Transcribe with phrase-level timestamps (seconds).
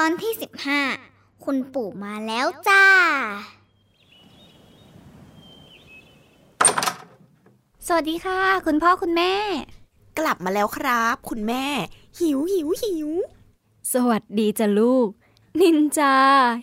[0.00, 0.32] ตอนที่
[0.88, 2.84] 15 คุณปู่มาแล้วจ้า
[7.86, 9.34] สวัสดีค่ะ คุณพ่อคุณแม่
[10.18, 11.66] กลับมาแล้วครับ คุณแม่
[12.20, 13.08] หิวหิวหิว
[13.92, 15.08] สวัสดีจ้ะลูก
[15.60, 16.14] นินจา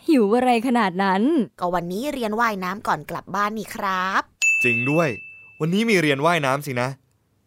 [0.08, 1.24] หิวอะไรขนาดนั้น
[1.60, 4.22] ก็วันนี้เรียนว่ายน้ำก่อนกลับบ้านนี่ครับ
[4.64, 5.10] จริงด้วย
[5.60, 6.90] วันนี้มีเรียนว่ายน้ำสินะ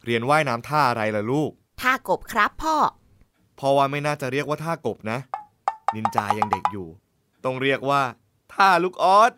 [0.04, 2.76] เรียนว่ายน้ำท่าอะไรล่ะลูก ท่ากบครับพ่อ
[3.56, 5.18] เพราะว่าไม่น่าจะเรียกว่าท่ากบนะ
[5.96, 6.88] นินจายังเด็กอยู่
[7.44, 8.02] ต้องเรียกว่า
[8.52, 9.32] ท่าลูกออส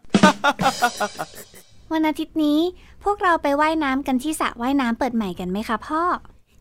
[1.92, 2.60] วันอาทิตย์นี้
[3.04, 6.02] พวกเราไปว่ายน้ำกันที่สระว่ายน้ำเปิดใหม่กันไหมคะพ่อ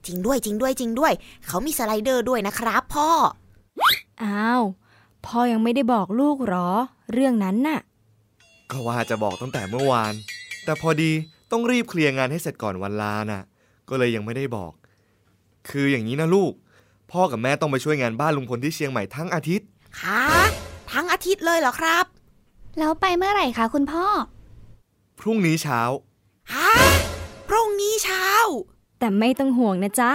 [0.06, 1.14] จริงด้วยจริงด้วยจริงด้วย
[1.46, 3.10] เขามีสไลเดอร์ด้วยนะครับพ่อ
[4.24, 4.62] อ้าว
[5.26, 6.70] พ่อยังไม่ได้บอกลูกหรอ
[7.14, 7.80] เรื่องนั้นน่ะ
[8.72, 10.14] ก็ว่าจะบอกตั้งแต่เมื่อวาน
[10.66, 11.12] แต่พอดี
[11.52, 13.44] ต้องรีบเคลียร์งานให้เสร็จก่อนวันลาน่ะ
[13.90, 14.72] ก็เลยยังไม่ได้บอก
[15.70, 16.54] คืออย่างนี้นะลูก
[17.12, 19.68] พ่อกับแม่ต้องไปช่วยงานบ้านลุงพลที่เชียงใหม่ทั้งอาทิตย์
[20.00, 20.22] คะ
[20.92, 22.06] ทั้งอาทิตย์เลยเหรอครับ
[22.80, 24.06] แล้วไปเมื่อไหร่คะคุณพ่อ
[25.20, 25.82] พรุ่งนี้เช้า
[26.54, 26.72] ฮะ
[27.48, 28.28] พรุ่งนี้เช้า
[29.00, 30.12] แต่ไม่ต้องห่วงนะจ๊ะ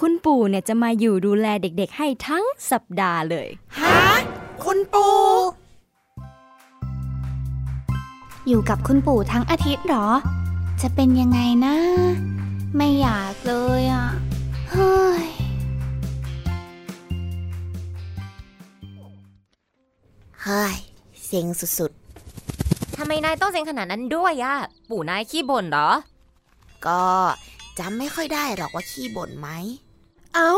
[0.00, 4.00] คุณปู่เนี่ยจะมาอยู่ดูแลเด็กๆให้ทั้งสัปดาห์เลยฮะ
[4.64, 5.16] คุณปู่
[8.48, 10.08] อยู่กับคุณปู่ทั้งอาทิตย์หรอ
[10.82, 11.76] จะเป็นยังไงนะ
[12.76, 14.06] ไม่อยากเลยอะ
[14.70, 15.22] เฮ้ย
[20.44, 20.74] เฮ้ย
[21.26, 21.92] เซ็งสุด
[22.96, 24.54] ทำไมนายต้องเซ็งขนาดนั้นด้วยอะ
[24.90, 25.90] ปู่นายขี้บ่นเหรอ
[26.38, 27.02] ๆ ก็
[27.78, 29.48] จำไม่ค่อยได้หรอกว่าขี้บ่นไหม
[30.34, 30.50] เอ้า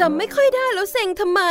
[0.00, 1.42] จำไม่ค่อยได้แล้วเซ็งทำไม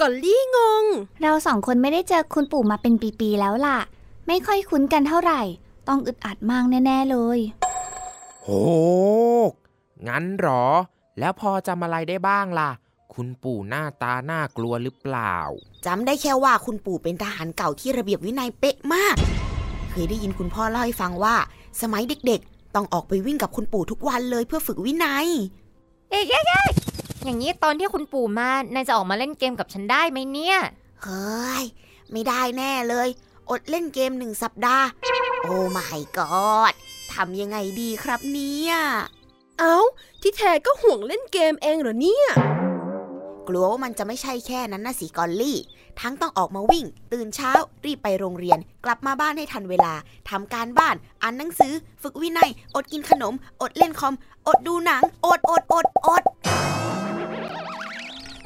[0.00, 0.84] ก่อนลี่งง
[1.22, 3.78] เราสองคนไม่ได้เจอคุณปู่มาเป็นปีๆแล้วล่ะ
[4.26, 5.40] ไม่ค่อยคุ้นกันเท่าไหร่
[5.88, 7.38] ต้องอึดอัดมากแน่ ๆ เลย
[8.42, 8.48] โห
[10.08, 10.64] งั้นหรอ
[11.18, 12.70] แล้วพอจำอะไรได้บ้างล่ะ
[13.16, 15.36] คุณปู่หน้าตาน่ากลัวหรือเปล่า
[15.86, 19.16] จำได้แค่ว่าคุณปู่เป็นทหารเก่าที่ระเบียบวินัยเป๊ะมาก
[19.90, 21.36] เคยได้ยินคุณพ่อเล่าให้ฟังว่า
[21.82, 25.26] สมัยเด็กๆ ต้องออกไปวิ่งกับคุณปู่ทุกวันเลยเพื่อฝึกวินัย
[26.10, 26.24] เอ๊ะ
[27.24, 30.58] อย่างนี้ตอนที่คุณปู่มานายจะออกมาเล่นเกมกับฉันได้ไหมเนี่ย
[31.02, 31.64] เฮ้ย
[32.12, 33.08] ไม่ได้แน่เลย
[33.50, 34.86] อดเล่นเกมหนึ่งสัปดาห์
[35.42, 36.72] โอ้ my god
[37.12, 38.74] ทำยังไงดีครับเนี่ย
[39.58, 39.78] เอ้า
[40.20, 42.28] ที่แท้ก็ห่วงเล่นเกมเองเหรอเนี่ย
[43.48, 45.58] กลัวว่ามันจะไม่ใช่แค่นั้นนะสิกอลลี่
[46.00, 47.50] ทั้งต้องออกมาวิ่ง ตื่นเช้า
[47.84, 49.94] รีบไปโรงเรียน กลับมาบ้านให้ทันเวลา
[50.30, 51.72] ทำการบ้าน อ่านหนังสือ
[52.02, 54.14] ฝึกวินัย อดกินขนม อดเล่นคอม
[54.46, 56.22] อดดูหนัง อดอดอดอด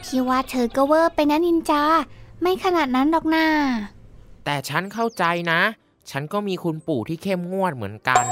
[0.04, 1.82] พี่ว่าเธอก็เวอร์ไปนะนินจา
[2.42, 3.46] ไม่ขนาดนั้นหรอกนา
[4.44, 5.60] แต่ฉันเข้าใจนะ
[6.10, 8.26] ฉันก็มีคุณปู่ที่เข้มงวดเหมือนกัน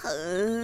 [0.00, 0.06] เอ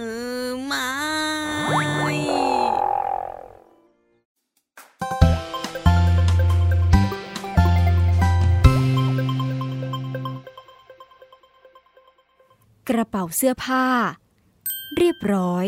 [12.91, 13.85] กระเป๋าเสื้อผ้า
[14.97, 15.65] เรียบร้อย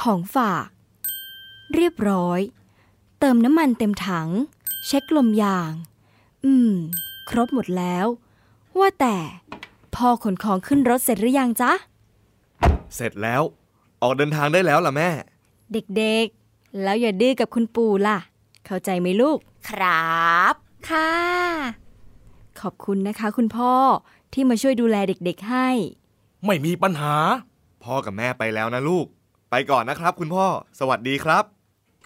[0.00, 0.68] ของฝาก
[1.74, 2.40] เรียบร้อย
[3.18, 4.28] เติมน้ำมันเต็มถัง
[4.86, 5.72] เช็คลมยาง
[6.44, 6.72] อืม
[7.28, 8.06] ครบหมดแล้ว
[8.78, 9.16] ว่าแต่
[9.94, 11.72] พ่อขนของขึ้นรถเสร็จหรือยังจ๊ะ
[12.94, 13.42] เสร็จแล้ว
[14.02, 15.08] ออกเดินทางได้แล้วล่ะแม่
[15.72, 18.18] เด็กๆ แล้วอย่าดื้อกับคุณปู่ล่ะ
[18.66, 19.38] เข้าใจไหมลูก
[19.68, 20.54] ครับ
[20.90, 21.12] ค่ะ
[22.60, 23.72] ขอบคุณนะคะคุณพ่อ
[24.32, 25.68] ที่มาช่วยดูแลเด็กๆให้
[26.46, 27.16] ไม่มีปัญหา
[27.82, 29.06] พ่อกับแม่ไปแล้วนะลูก
[29.50, 30.46] ไปก่อนนะครับ คุณพ่อ
[30.78, 31.44] สวัสดีครับ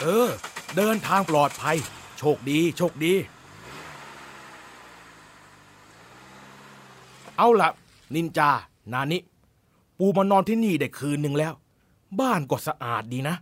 [0.00, 0.28] เออ
[0.76, 1.76] เดินทางปลอดภัย
[2.18, 3.14] โชคดี โชคดี
[7.36, 7.70] เอาละ
[8.14, 8.50] นินจา
[8.92, 9.18] นานิ
[9.98, 11.52] ปูมานอนที่นี่ได้คืนหนึ่งแล้ว
[12.20, 13.36] บ้านก็สะอาดดีนะ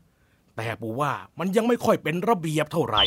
[0.56, 3.04] แต่ปูว่ามันยังไม่ค่อยเป็นระเบียบเท่าไหร่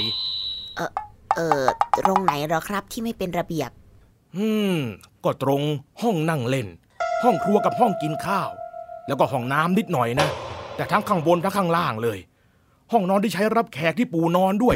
[1.35, 1.63] เออ
[2.05, 3.71] ตรงไหนเหรอครับที่ไม่เป็นระเบียบ
[4.35, 4.75] อืม
[5.23, 5.61] ก็ตรง
[6.01, 6.67] ห้องนั่งเล่น
[7.23, 8.49] ห้องครัวกับห้องกินข้าว
[9.07, 10.27] แล้วก็ห้องน้ำนิดหน่อยนะ
[10.75, 12.19] แต่ทั้งข้างบนทั้งข้างล่างเลย
[12.91, 14.75] ห้องนอนที่ใช้รับแขกที่ปูนอนด้วย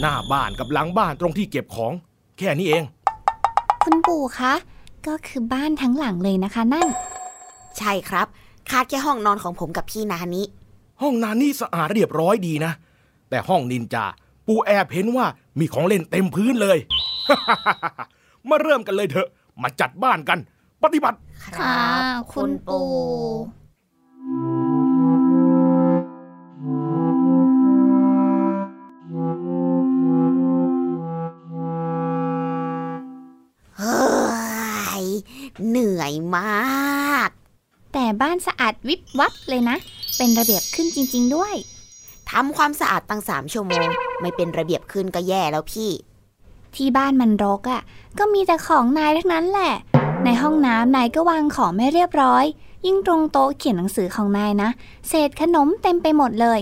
[0.00, 1.92] หน้าบ้านกับหลังบ้านตรงที่เก็บของ
[2.38, 2.82] แค่นี้เอง
[3.82, 4.52] คุณปู่คะ
[5.06, 6.88] ก็คือบ้านทั้งหลังเลยนะคะนั่น
[7.78, 8.26] ใช่ครับ
[8.70, 10.42] คาดแค่ห้องนอนของผมกับพี่นานิ
[11.02, 12.72] ห้องนานี่สะอาดเรียบร้อยดีนะ
[13.30, 14.04] แต่ห้องนินจา
[14.46, 15.26] ปูแอบเห็นว่า
[15.58, 16.78] มีของเล่นเต็มพื้นเลย
[18.48, 19.28] มาเริ่มกันเลยเถอะ
[19.62, 20.38] มาจัดบ้านกัน
[20.82, 21.78] ปฏิบัติ ค่ะ
[22.32, 22.88] คุณปู่
[33.78, 33.98] เฮ้
[35.04, 35.06] ย
[35.68, 37.28] เหนื่อยมาก
[37.92, 39.76] แต่บ้านสะอาดวิบวับเลยนะ
[40.16, 41.54] เป็นระเบียบขึ้นจริง ๆ ด้วย
[42.30, 43.86] ทำความสะอาดตั้งสามชั่วโมง
[44.20, 45.90] ไม่เป็นระเบียบขึ้นก็แย่แล้วพี่
[46.74, 47.80] ที่บ้านมันรกอะ่ะ
[48.18, 49.74] ก็มีแต่ของนายทั้งนั้นแหละ
[50.24, 52.44] ในห้องน้ำนายก็วางของไม่เรียบร้อย
[52.86, 54.70] ยิ่งตรงโต๊ะเขียนหนังสือของนายนะ
[55.08, 56.60] เศษขนมเต็มไปหมดเลย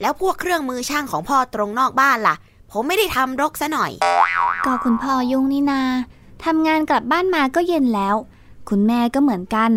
[0.00, 2.34] แล้วพวกเครื่องมือช่างของพ่อตรงนอกบ้านล่ะ
[2.70, 3.92] ผมไม่ได้ทำรกซะหน่อย
[4.64, 5.82] ก็คุณพ่อยุ่งนี่นา
[6.44, 8.16] ทำงานกลับบ้านมาก็เย็นแล้ว
[8.68, 9.70] คุณแม่ก็เหมือนกัน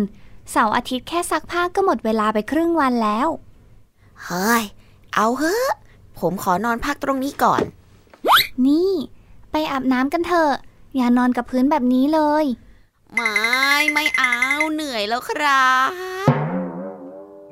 [0.50, 3.28] เสาร์อาทิตย์แค่ซักผ้าก็หมดเวลาไปครึ่งวันแล้ว
[4.24, 4.62] เฮ้ย
[5.14, 5.72] เอาเถอะ
[6.18, 7.62] ผมขอนอนพักตรงนี้ก่อน
[8.66, 8.90] นี่
[9.50, 10.52] ไปอาบน้ำกันเถอะ
[10.96, 12.44] อย่านอนกับพื้นแบบนี้เลย
[13.14, 13.34] ไม่
[13.92, 14.36] ไม่เอา
[14.72, 15.90] เหนื่อยแล้วครับ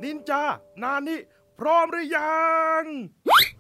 [0.03, 0.43] นินจา
[0.83, 1.21] นานี่
[1.59, 2.45] พร้อมหรือยั
[2.81, 2.83] ง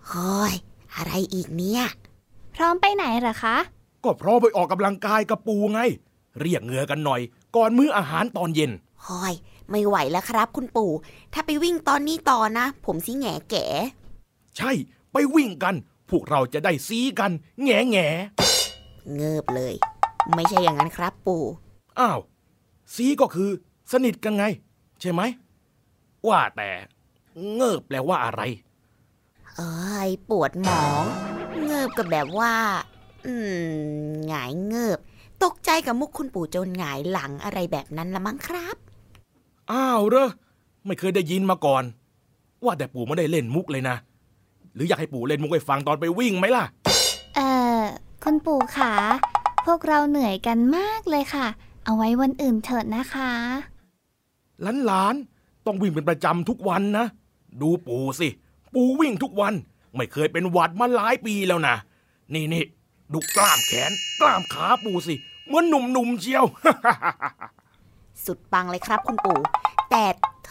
[0.09, 0.55] เฮ้ย
[0.95, 1.85] อะไรอีกเนี่ย
[2.55, 3.57] พร้อมไปไหนเหรอคะ
[4.05, 5.81] ก็พร้อมไปออกกำลังกายกับปูไง
[6.41, 7.21] เรียกเหงื่อกันหน่อย
[7.57, 8.71] ก่อนมื้ออาหารตอนเย็น
[9.03, 9.35] เฮ้ย
[9.71, 10.91] ไม่ไหวแล้วครับ คุณปู่
[11.33, 13.67] ถ้าไปวิ่งตอนนี้ต่อนะ ผมสิแง่แก่
[14.57, 14.73] ใช่
[15.13, 15.75] ไปวิ่งกัน
[16.11, 17.31] พวกเราจะได้ซีกัน
[17.63, 18.09] แง่แง่
[19.15, 19.75] เงิบเลย
[20.35, 21.45] ไม่ใช่อย่างนั้นครับปู่
[22.01, 22.19] อ้าว
[22.95, 23.51] ซีก็คือ
[23.93, 24.45] สนิทกันไง
[25.01, 25.23] ใช่ไหม
[26.29, 26.71] ว่าแต่
[27.55, 28.43] เงิบแปลว่าอะไร
[29.57, 31.05] เอ้ยปวดหมอง
[31.65, 32.53] เงิบกับแบบว่า
[33.27, 34.99] อืมหงายเงิบ
[35.45, 38.77] ตกใจกับมุกคุณปู่จนหงายหลังอะไรแบบนั้นละมั้งครับ
[39.73, 40.29] อ้าวเหรอ
[40.87, 41.85] ไม่เคยได้ยินมาก่อน
[42.65, 43.97] ว่าแต่ปู่ไม่ได้เล่นมุกเลยนะ
[44.75, 46.65] หรืออยากให้ปู่เล่นมุกให้ฟังตอนไปวิ่งไหมล่ะ
[47.37, 47.83] เอ่อ
[48.25, 48.93] คุณปู่ขา
[49.67, 51.47] พวกเราเหนื่อยกันมากเลยค่ะ
[51.85, 53.31] เอาไว้วันอื่นเถิดนะคะ
[54.87, 57.07] หลานๆ ต้องวิ่งเป็นประจำทุกวันนะ
[57.63, 58.29] ดูปู่สิ
[58.75, 59.55] ปู่วิ่งทุกวัน
[59.97, 61.77] ไม่เคยเป็นหวัดมาหลายปีแล้วนะ
[62.35, 62.65] นี่นี่
[63.13, 65.15] ดูกล้ามแขน กล้ามขาปู่สิ
[65.47, 66.45] เหมือนหนุ่มๆเชียว
[68.25, 69.39] สุดปังเลยครับคุณปู่
[69.91, 70.05] แต่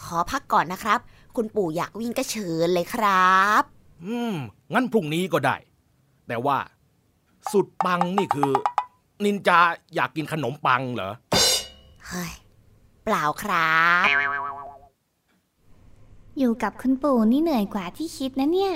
[0.05, 0.99] ขอพักก่อนนะครับ
[1.35, 3.63] คุณปู่อยากวิ่งก็เชิญเลยครับ
[4.05, 4.33] อืม
[4.73, 5.55] งั้นพรุ่งนี้ก็ได้
[6.27, 6.57] แต่ว่า
[7.51, 8.51] สุดปังนี่คือ
[9.25, 9.59] นินจา
[9.95, 11.13] อยากกินขนมปังเหรอ
[12.07, 12.33] เฮ้ย
[13.03, 13.73] เปล่าครั
[14.03, 14.05] บ
[16.37, 18.73] อยู่กับคุณปู่นี่เหนื่อยกว่าที่คิดนะเนี่ย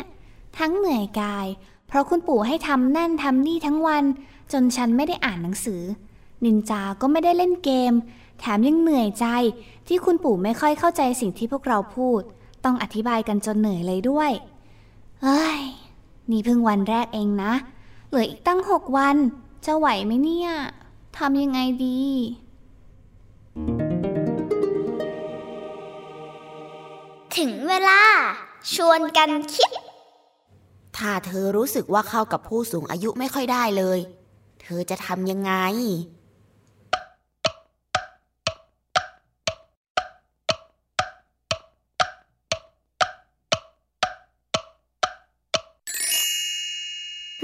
[0.57, 1.47] ทั้งเหนื่อยกาย
[1.87, 4.03] เพราะคุณปู่ให้ทำนั่นทำนี่ทั้งวัน
[4.51, 5.81] จนฉันไม่ได้อ่านหนังสือ
[6.45, 7.93] นินจาก็ไม่ได้เล่นเกม
[8.39, 9.25] แถมยังเหนื่อยใจ
[9.87, 12.21] ที่คุณปู่ไม่ค่อยเข้าใจสิ่งที่พวกเราพูด
[12.65, 14.31] ต้องอธิบายกันจนเหนื่อยเลยด้วย
[15.21, 15.61] เฮ้ย
[16.31, 17.53] นี่เพิ่งวันแรกเองนะ
[18.09, 19.15] เหลืออีกตั้งหกวัน
[19.65, 20.49] จะไหวไหมเนี่ย
[21.17, 22.01] ทำยังไงดี
[27.37, 28.01] ถึงเวลา
[28.73, 29.71] ชวนกันคิด
[30.97, 33.99] ถ้าเธอรู้สึกว่าเข้ากับผู้สูงอายุไม่ค่อยได้เลย
[34.61, 35.53] เธอจะทำยังไง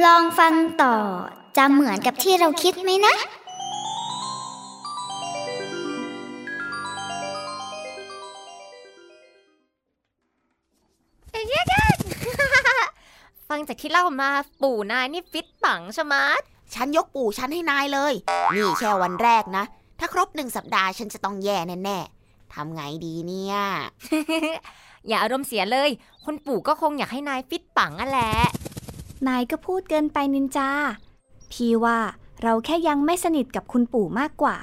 [0.03, 0.95] ลองฟังต่อ
[1.57, 3.15] จะเหมือนกับที่เราคิดไหมนะ
[13.67, 14.29] จากที่เล่ามา
[14.61, 16.41] ปู่นายนี่ฟิตปังชะมัด
[16.73, 18.13] ฉันยกปู่ฉันให้นายเลย
[18.55, 19.63] นี่แค่วันแรกนะ
[19.99, 23.55] ถ้าครบหนึ่งสัปดาห์ฉันจะต้องแย่แน่ๆทำไงดีเนี่ย
[25.07, 25.89] อย่าอารมณ์เสียเลย
[26.25, 28.31] คุณปู่ก็คงอยากให้นายฟิตปังอะแหละ
[29.27, 30.69] นายก็พูดเกินไปนินจา
[31.51, 31.99] พี่ว่า
[32.43, 34.57] เราแค่ยังไม่สนิทกับคุณปู่มากกว่า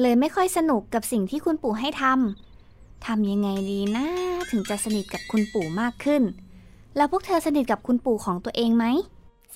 [0.00, 4.06] เลยไม่ค่อยสนุกกับสิ่งที่คุณปู่ให้ทำทำยังไงดีนะ
[4.50, 6.22] ถึงจะสนิทกับคุณปู่มากขึ้น
[6.96, 8.84] แล้วพวกเธอสนิทกับคุณปู่ของตัวเองไหม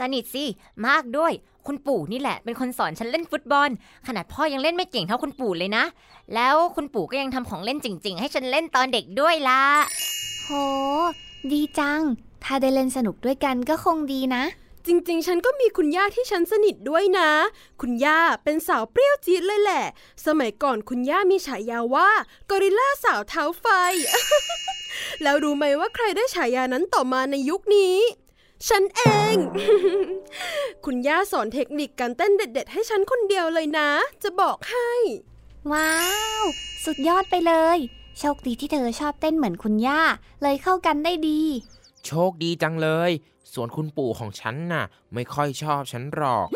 [0.01, 0.45] สนิทสิ
[0.87, 1.33] มากด้วย
[1.67, 3.71] คุณปู่นี่แหละ เป็นคนสอนฉันเล่นฟุตบอล
[4.07, 5.85] ขนาดพ่อยังเล่นไม่เก่งเท่าคุณปู่เลยนะ
[6.35, 9.63] แล้วคุณปู่ก็ยังทำของเล่นจริง ๆ ให้ฉันเล่นตอนเด็กด้วยล่ะ
[10.45, 10.51] โห
[11.53, 12.01] ดีจัง
[12.45, 14.43] ถ้าได้เล่นสนุกด้วยกันก็คงดีนะ
[14.87, 17.31] จริงๆ ฉันก็มีคุณย่าที่ฉันสนิทด้วยนะ
[17.81, 19.85] คุณย่าเป็นสาวเปรี้ยวจี๊ดเลยแหละ
[20.27, 22.11] สมัยก่อนคุณย่ามีฉายาว่า
[22.51, 23.67] กอริลล่าสาวเท้าไฟ
[25.23, 27.97] แล้วรู้ไหมว่าใครได้ฉายานั้นต่อมาในยุคนี้
[28.69, 29.35] ฉันเอง
[30.85, 33.89] คุณย่าสอนเทคนิคการเต้นเด็ด ๆ ให้ฉันคนเดียวเลยนะ
[34.23, 34.91] จะบอกให้
[35.73, 35.95] ว้า
[36.43, 36.45] ว
[36.85, 37.79] สุดยอดไปเลย
[38.19, 40.01] โชคดีที่เธอชอบเต้นเหมือนคุณย่า
[40.43, 41.41] เลยเข้ากันได้ดี
[42.07, 43.11] โชคดีจังเลย
[43.53, 44.85] ส่วนคุณปู่ของฉันน่ะ
[45.15, 46.47] ไม่ค่อยชอบฉันหรอก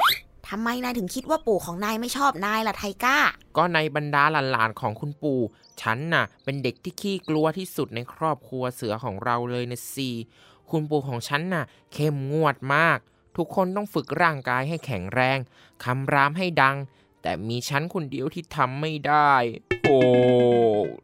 [0.48, 3.18] ทำไมนายถึงคิดว่าปู่ของนายไม่ชอบนายล่ะไทก้า
[3.56, 5.40] ก็ในบรรดาหลานๆของคุณปู่
[5.80, 10.10] ฉันน่ะ เป็นเด็กที่ขี้กลัวที่สุดในครอบครัวเสือของเราเลยนะสิ
[10.70, 12.98] คุณปู่ของฉันน่ะ เข้มงวดมาก
[13.36, 15.38] ทุกคนต้องฝึกร่างกายให้แข็งแรง
[15.84, 16.76] คำรามให้ดัง
[17.22, 19.32] แต่มีฉันคนเดียวที่ทำไม่ได้
[19.84, 20.00] โอ้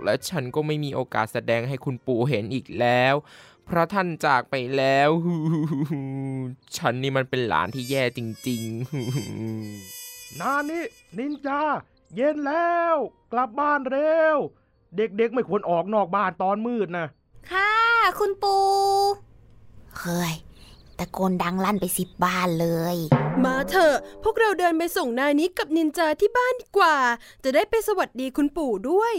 [0.04, 3.14] และฉันก็ไม่มีโอกาสแสดงให้คุณปู่เห็นอีกแล้ว
[3.68, 5.10] เพราะท่านจากไปแล้ว
[6.76, 10.84] ฉันนี่มันเป็นหลานที่แย่จริงๆ นานี่
[11.18, 11.60] นินจา
[12.14, 12.96] เย็นแล้ว
[13.32, 14.36] กลับบ้านเร็ว
[14.96, 17.06] เด็กๆไม่ควรออกนอกบ้านตอนมืดนะ
[17.50, 17.72] ค่ะ
[18.18, 18.64] คุณปู่
[19.98, 20.34] เฮ้ย
[20.98, 22.96] ตะโกนดังลั่นไปสิบบ้านเลย
[23.44, 26.96] มาเถอะ พวกเราเดินไปส่งนายนิกกับนินจาที่บ้านดีกว่า
[27.44, 29.14] จะได้ไปสวัสดีคุณปู่ด้วย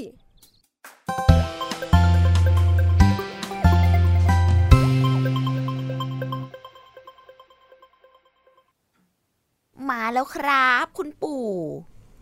[10.13, 11.45] แล้วครับ คุณปู่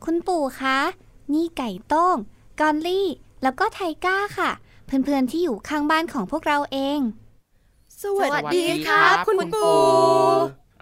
[0.05, 0.79] คุณปู่คะ
[1.33, 2.17] นี่ไก่โต้ง
[2.59, 3.07] กอนลี่
[3.43, 4.51] แล้วก็ไทก้าค่ะ
[4.85, 6.99] เพื่อนๆที่อยู่ข้างบ้านของพวกเราเอง
[8.01, 9.75] สวัสดีสวัสดีครับครับคุณคุณปู่ปู่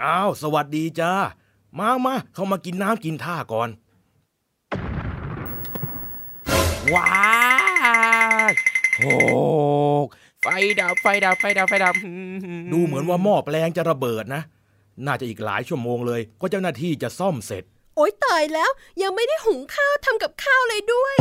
[0.04, 1.14] อ้าว สวัสดีจ้า
[1.80, 3.70] มามาเข้ามากินน้ำกินท่าก่อน
[6.94, 7.10] ว้า
[8.48, 8.50] ว
[8.98, 9.16] โอ้
[10.42, 10.48] ไฟ
[10.80, 11.94] ดับไฟดับไฟดับไฟดับ
[12.72, 14.42] ดูเหมือนว่าหม้อแปลงจะระเบิดนะ
[15.06, 17.64] น่าจะอีกหลายชั่วโมงเลยก็เจ้าหน้าที่จะซ่อมเสร็จ
[17.96, 18.72] โอ๊ยตายแล้ว
[19.02, 21.16] ยังไม่ได้หุงข้าวทำกับข้าวเลยด้วย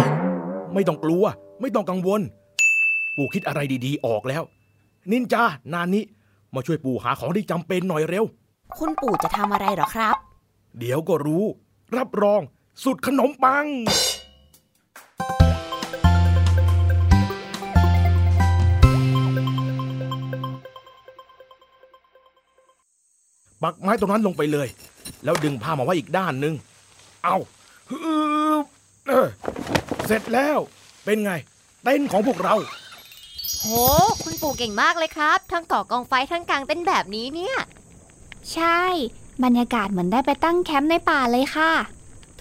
[0.75, 1.25] ไม่ต้องกลัว
[1.61, 2.21] ไม่ต้องกังวล
[3.17, 4.43] ปู่คิดอะไรดีๆออกแล้ว
[5.11, 6.01] นินจา นานิ
[6.55, 8.25] มาช่วยปู่หาของที่จำเป็นหน่อยเร็ว
[8.79, 10.17] คุณปู่จะทำอะไรเหรอครับ
[10.79, 11.45] เดี๋ยวก็รู้
[11.97, 12.41] รับรอง
[12.85, 13.67] สุดขนมปัง
[23.65, 24.69] ปักไม้ตรงนั้นลงไปเลย
[25.25, 26.55] แล้วดึงผ้ามาไว้อีกด้านหนึ่ง
[27.25, 27.37] เอา
[27.91, 27.97] ฮึ
[28.63, 28.65] บ
[29.07, 29.29] เออ
[30.07, 30.59] เสร็จแล้ว
[31.05, 31.33] เป็นไง
[31.83, 32.55] เต้นท์ของพวกเรา
[33.61, 33.67] โห
[34.23, 37.57] คุณปู่เก่งมากเลยครับ ทั้งก่อกองไฟทั้งกลางเต้นแบบนี้เนี่ย
[38.53, 38.81] ใช่
[39.45, 41.73] บรรยากาศเหมือนได้ไปตั้งแคมป์ในป่าเลยค่ะ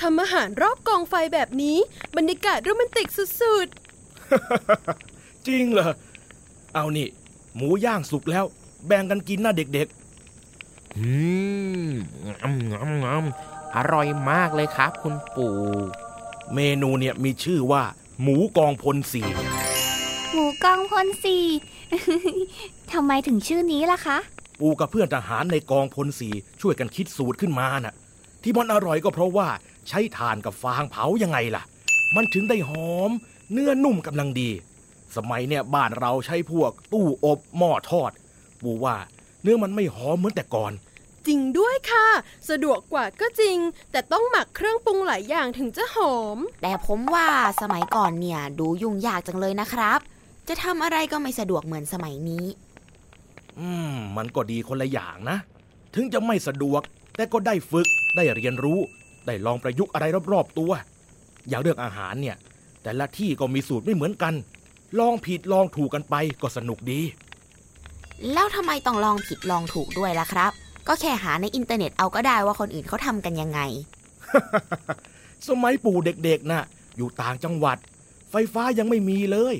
[0.01, 1.77] ทำอาหารรอบกองไฟแบบนี้
[2.17, 3.67] บรรยากาศโรแมนติกสุด
[5.47, 5.91] จริงเหรอ
[6.73, 7.07] เอานี่
[7.55, 8.45] หมูย่างสุกแล้ว
[8.87, 9.87] แบ่งกันกินนะเด็ก
[10.97, 11.09] อื
[11.87, 11.91] ม
[12.25, 17.83] งำงำงำอร่อยมากเลยครับ คุณปู่ๆเมนูเนี่ยมีชื่อว่า
[18.21, 19.21] หมูกองพลสี
[20.33, 21.45] หมูกองพลสี่
[22.91, 24.17] ทำไมถึงชื่อนี้ล่ะคะ
[24.59, 26.29] ปูกับเพื่อนทหารในกองพลสี
[26.61, 27.95] ช่วยกันคิดสูตรขึ้นมาน่ะ
[28.43, 29.47] ที่มันอร่อยก็เพราะว่า
[29.89, 31.63] ใช้ถ่านกับฟางเผายังไงล่ะ
[32.15, 33.11] มันถึงได้หอม
[33.51, 34.49] เนื้อนุ่มกำลังดี
[35.15, 38.11] สมัยเนี่ยบ้านเราใช้พวกตู้อบหม้อทอด
[38.63, 38.95] ปูว่า
[39.43, 42.07] เนื้อมันไม่หอมเหมือนแต่ก่อนๆจริงด้วยค่ะ
[42.49, 43.57] สะดวกกว่าก็จริง
[43.91, 47.27] แต่ต้องหมักเครื่องปรุงหลายอย่างถึงจะหอม แต่ผมว่า
[47.61, 49.99] สมัยก่อนเนี่ย ดูยุ่งยากจังเลยนะครับ
[50.47, 52.45] จะทำอะไรก็ไม่สะดวกเหมือนสมัยนี้
[53.59, 55.37] อืม มันก็ดีคนละอย่างนะ
[55.95, 56.81] ถึงจะไม่สะดวก
[57.15, 58.79] แต่ก็ได้ฝึก ได้เรียนรู้
[59.25, 60.71] ได้ลองประยุกต์อะไรรอบๆตัว
[61.47, 62.37] อย่างเรื่องอาหารเนี่ย
[62.83, 64.33] แต่ละที่ก็มีสูตรไม่เหมือนกัน
[64.99, 66.99] ลองผิดลองถูกกันไปก็สนุกดี
[68.33, 70.51] แล้วทำไมต้องลองผิดลองถูกด้วยล่ะครับ
[70.87, 73.59] ก็แค่หาในอินเทอร์เน็ตเอาก็ได้ว่าคนอื่นเขาทำกันยังไง
[75.47, 76.63] สมัยปู่เด็กๆน่ะ
[76.97, 77.77] อยู่ต่างจังหวัด
[78.31, 79.55] ไฟฟ้ายังไม่มีเลย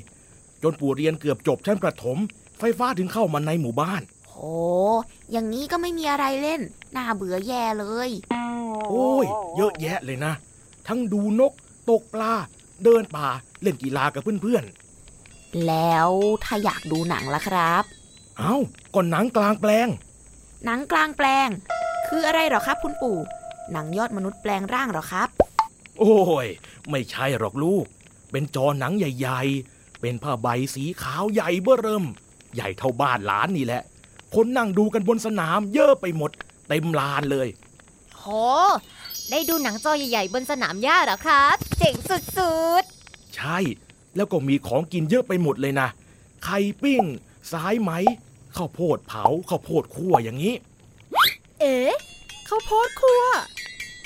[0.62, 2.18] จนปู่เรียนเกือบจบชั้นประถม
[2.58, 4.36] ไฟฟ้าถึงเข้ามาในหมู่บ้านโห
[5.32, 6.60] อย่างนี้ก็ไม่มีอะไรเล่น
[6.96, 8.10] น่าเบื่อแย่เลย
[8.88, 10.32] โอ้ย เยอะแยะเลยนะ
[10.88, 11.52] ทั้งดูนก
[11.88, 12.32] ตกปลา
[12.84, 13.28] เดินป่า
[13.62, 14.64] เล่นกีฬากับเพื่อน
[15.68, 16.10] แล้ว
[16.44, 18.03] ถ้าอยากดูหนังล่ะครับๆ
[18.38, 18.54] เอ้า
[18.94, 19.88] ก็หนังกลางแปลง
[20.64, 21.48] หนังกลางแปลง
[22.08, 23.18] คืออะไรเหรอครับ คุณปู่
[23.72, 25.28] หนังยอดมนุษย์แปลงร่างเหรอครับ
[25.98, 26.46] โอ้ย
[26.90, 27.84] ไม่ใช่หรอกลูก
[28.30, 32.04] เป็นจอหนังใหญ่ๆ เป็นผ้าใบสีขาวใหญ่เบ้อเริ่ม
[32.54, 33.82] ใหญ่เท่าบ้านหลานนี่แหละ
[34.34, 36.30] คนนั่งดูกันบนสนามเยอะไปหมด
[36.68, 37.48] เต็มลานเลย
[38.18, 38.24] โห
[39.30, 42.84] ได้ดูหนังจอใหญ่ๆ บนสนามหญ้าเหรอครับ เจ๋งสุด
[43.36, 43.58] ใช่
[44.16, 45.88] แล้วก็มีของกินเยอะไปหมดเลยนะ
[46.44, 47.04] ไข่ปิ้ง
[47.52, 47.92] สายไหม
[48.56, 50.54] ข้าวโพดเผาข้าวโพดคั่วอย่างนี้
[51.60, 51.92] เอ๊ะ
[52.48, 53.22] ข้าวโพดคั่ว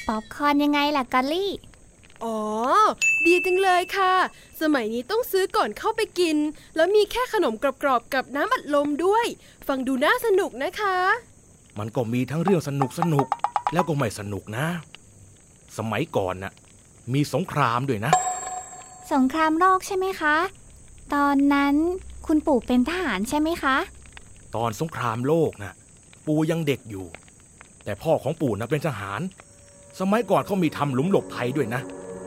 [0.07, 1.53] ป๊อปคอร์นยังไงล่ะกอลลี่
[2.25, 2.39] อ๋อ
[3.27, 4.13] ดีจังเลยค่ะ
[4.61, 6.37] สมัยนี้ต้องซื้อก่อนเข้าไปกิน
[6.77, 9.27] แล้วมีแค่ขนมกรอบๆกับน้ำอัดลมด้วย
[9.69, 10.97] ฟังดูน่าสนุกนะคะ
[11.79, 14.67] มันก็มีทั้งเรื่องสนุกสนุกๆแล้วก็ไม่สนุกนะ
[15.79, 16.53] สมัยก่อนน่ะ
[17.13, 18.13] มีสงครามด้วยนะ
[19.13, 20.37] สงครามโลกใช่ไหมคะ
[21.15, 21.75] ตอนนั้น
[22.27, 23.77] คุณปู่เป็นทหารใช่ไหมคะ
[24.59, 25.73] ตอนสงครามโลกนะ
[26.27, 27.07] ปู่ยังเด็กอยู่
[27.85, 29.25] แต่พ่อของปู่นะเป็นทหารต
[30.01, 31.81] สมัยก่อนเขามีทำหลุมหลบภัยด้วยนะ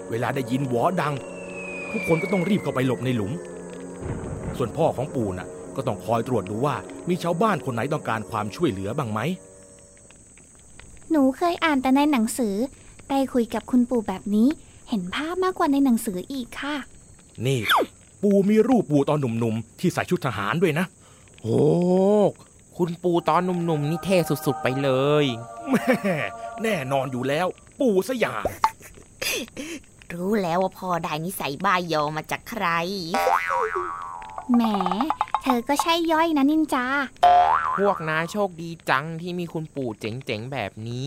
[0.09, 1.13] เวลาได้ยินหวอดัง
[1.91, 3.31] ทุกคนก็ต้องรีบเข้าไปหลบในหลุม
[4.57, 6.75] ส่วนพ่อของปู่น่ะก็ต้องคอยตรวจดูว่า
[7.09, 9.19] มีชาวบ้านคนไหนต้องการความช่วยเหลือบ้างไหม
[11.11, 12.55] หนูเคยอ่านแต่ในหนังสือ
[13.09, 14.47] ได้คุยกับคุณปู่แบบนี้
[14.89, 16.75] เห็นภาพมากกว่าในหนังสืออีกค่ะ
[17.45, 17.59] นี่
[18.23, 20.85] ปู่มีรูปปู่ตอนหนุ่มๆที่ใส่ชุดทหารด้วยนะ
[21.41, 21.61] โอ้
[22.77, 24.89] คุณปูตอนหนุ่มๆนี่เท่สุดๆไปเล
[25.23, 25.25] ย
[25.71, 26.15] แม่
[26.63, 27.47] แน่นอนอยู่แล้ว
[27.79, 28.45] ปู่สยาม
[30.13, 32.65] รู้แล้วว่าพ่อได้นิสัยบ้ายอมาจากใคร
[34.53, 34.61] แหม
[35.41, 36.85] เธอก็ใช่ย่อยนะนินจา
[37.77, 41.05] พวกนายโชคดีจังที่มีคุณปู่เจ๋งๆแบบนี้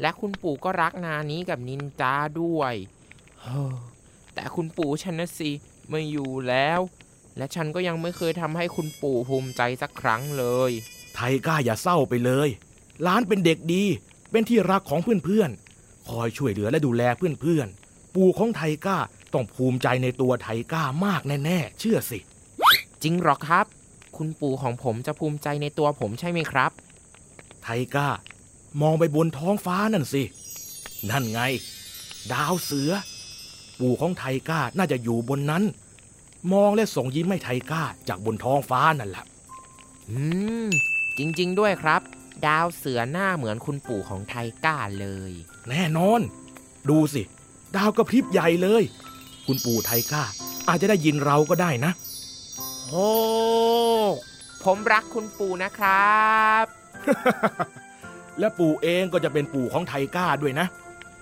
[0.00, 2.74] และคุณปู่ก็รักนานี้กับนินจาด้วย
[3.42, 3.74] เฮ้อ
[4.34, 5.50] แต่คุณปู่ฉันนะสิ
[5.88, 6.80] ไม่อยู่แล้ว
[7.38, 10.70] และฉันก็ยังไม่เคยทำให้คุณปู่ภูมิใจสักครั้งเลย
[11.14, 12.48] ไทก้าอย่าเศร้าไปเลย
[13.02, 13.84] หล้านเป็นเด็กดี
[14.30, 18.98] เป็นที่รักของเพื่อนๆ คอยช่วยเหลือและดูแลเพื่อนๆ ปู่ของไทก้า
[19.34, 22.18] ต้องภูมิใจในตัวไทก้ามากแน่ๆ เชื่อสิ
[23.02, 23.66] จริงหรอครับ
[24.16, 26.70] คุณปู่ของผมจะภูมิใจในตัวผมใช่ไหมครับ
[27.62, 28.08] ไทก้า
[28.82, 30.22] มองไปบนท้องฟ้านั่นสิ
[31.10, 31.40] นั่นไง
[32.32, 32.90] ดาวเสือ
[33.80, 35.62] ปู่ของไทก้าน่าจะอยู่บนนั้น
[36.52, 39.24] มองและส่งยิ้มให้ไทก้าจากบนท้องฟ้านั่นแหละ
[40.10, 40.20] อื
[40.66, 40.68] ม
[41.18, 42.00] จริง ๆ ด้วยครับ
[42.46, 45.32] ดาวเสือหน้าเหมือนคุณปู่ของไทก้าเลย
[45.68, 46.20] แน่นอน
[46.90, 47.22] ดูสิ
[47.76, 48.82] ดาวกระพริบใหญ่เลย
[49.46, 50.22] คุณปู่ไทก้า
[50.68, 51.92] อาจจะได้ยินเราก็ได้นะ
[52.88, 53.08] โอ้
[54.64, 56.64] ผมรักคุณปู่นะครับ
[58.38, 60.66] และปู่เองก็จะเป็นปู่ของไทก้าด้วยนะ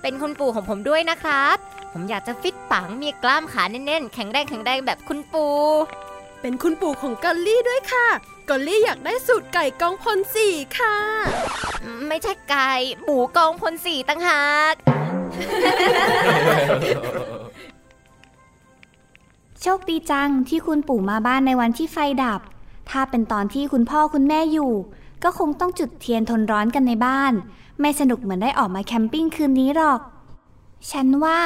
[0.03, 1.57] เป็นคุณปู่ของผมด้วยนะครับ
[1.97, 5.55] ผมอยากจะฟิตปังมีกล้ามขาแน่นๆ แข็งแรงแข็งแรงแบบคุณปู่
[6.41, 8.09] เป็นคุณปู่ของกอลลี่ด้วยค่ะ
[8.49, 10.97] กอลลี่อยากได้สูตรไก่กองพลสี่ค่ะ
[12.09, 12.71] ไม่ใช่ไก่
[13.03, 14.75] หมูกองพลสี่ตั้งหาก
[19.63, 22.41] โชคดีจังที่คุณปู่มาบ้านในวันที่ไฟดับ
[22.91, 24.73] ถ้าเป็นตอนที่คุณพ่อคุณแม่อยู่
[25.25, 27.33] ก็คงต้องจุดเทียนทนร้อนกันในบ้าน
[27.81, 30.01] ไม่สนุกเหมือนได้ออกมาแคมปิ้งคืนนี้หรอก
[30.91, 31.39] ฉันว่า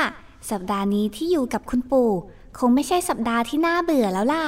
[0.51, 2.11] สัปดาห์นี้ที่อยู่กับคุณปู่
[2.59, 4.45] คงไม่ใช่สัปดาห์ที่น่าเบื่อแล้วล่ะ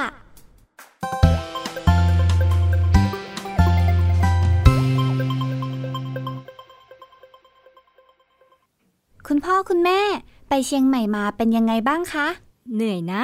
[9.27, 10.01] คุณพ่อคุณแม่
[10.49, 12.27] ไปเชียงใหม่มาเป็นยังไงบ้างคะ
[12.75, 13.23] เหนื่อยนะ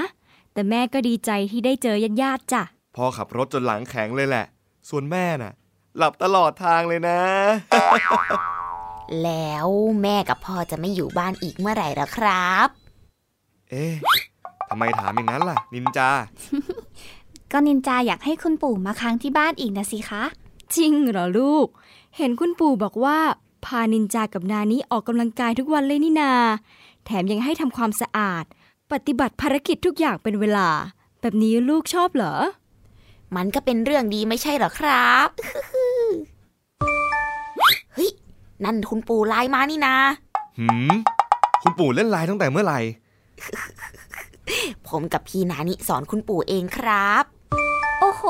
[0.53, 2.63] แต่แม่ก็ดีใจที่ได้เจอญาติๆจ้ะ
[2.95, 4.45] พ่อขับรถจนหลังแข็งเลยแหละ
[4.89, 5.53] ส่วนแม่น่ะ
[5.97, 7.19] หลับตลอดทางเลยนะ
[9.23, 9.67] แล้ว
[10.01, 12.67] แม่กับพ่อจะไม่อยู่บ้านอีกเมื่อไหร่แล้วครับ
[13.69, 13.93] เอ๊ะ
[14.69, 16.09] ทำไมถามอย่างนั้นล่ะ นินจา
[17.51, 20.23] ก็นินจาอยากให้คุณปู่มาค้างที่บ้านอีกนะสิคะ
[20.75, 21.67] จริงเหรอลูก
[22.17, 23.17] เห็นคุณปู่บอกว่า
[23.65, 26.33] พานินจากับนานี้ออกกำลังกายทุกวันเลยนี่นา
[27.05, 28.45] แถมยังให้ทำความสะอาด
[28.91, 30.69] ปฏิบัติภารกิจทุกอย่างเป็นเวลา
[31.21, 32.35] แบบนี้ลูกชอบเหรอ
[33.35, 36.09] มันก็เป็นเรื่องดีไม่ใช่เหรอครับเฮ้ย
[38.65, 39.95] นั่นคุณปู่ไลน์มานี่นะ
[40.59, 40.91] หืม
[41.63, 42.79] คุณปู่เล่นไลน์ตั้งแต่เมื่อไหร่
[44.87, 47.23] ผมกับพี่นานิสอนคุณปู่เองครับ
[47.99, 48.23] โอ้โห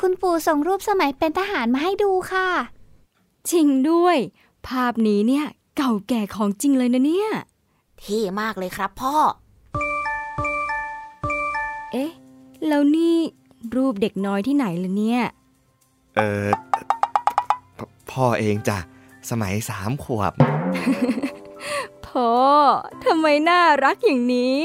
[0.00, 2.48] คุณปู่ส่งรูปสมัยเป็นทหารมาให้ดูค่ะ
[3.50, 4.16] จริงด้วย
[4.66, 7.30] ภาพนี้เนี่ย เก่าแก่ของจริงเลยนะเนี่ย
[7.98, 9.16] เท่มากเลยครับพ่อ
[11.92, 12.10] เอ๊ะ
[12.66, 13.16] แล้วนี่
[13.76, 15.22] รูปเด็กน้อยที่ไหนล่ะเนี่ย
[16.16, 16.48] เออ
[17.76, 17.78] พ
[18.10, 18.78] พ่อเองจ้ะ
[19.30, 20.32] สมัยสามขวบ
[22.06, 22.30] พ่อ
[23.04, 24.64] ทำไมน่ารักอย่างนี้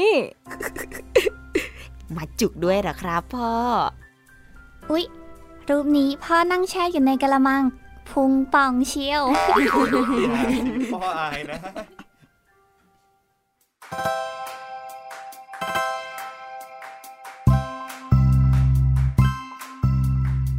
[2.16, 3.52] มาจุกด้วยเหรอครับพ่อ
[4.90, 5.04] อุ๊ย
[5.68, 7.62] รูปนี้พ่อนั่งแช่อยู่ในกระมัง
[8.10, 9.22] พุงป่องเชียว
[10.94, 11.58] พ่ออายนะ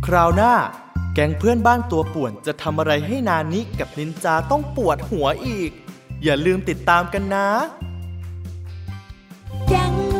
[0.05, 0.53] คราวหน้า
[1.13, 5.71] แก๊งเพื่อนบ้านตัวป่วนจะทำอะไรให้นานิกับนินจาต้องปวดหัวอีก
[6.23, 7.47] อย่าลืมติดตามกันนะ
[9.67, 10.10] แก๊ง